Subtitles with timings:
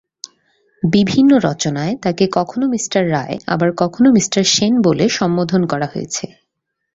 [0.83, 6.25] বিভিন্ন রচনায় তাকে কখনও মিঃ রায় আবার কখনও মিঃ সেন বলে সম্বোধন করা হয়েছে।